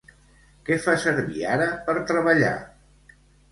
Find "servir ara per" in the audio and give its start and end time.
1.03-1.97